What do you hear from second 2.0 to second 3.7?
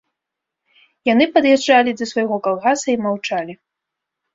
да свайго калгаса і маўчалі.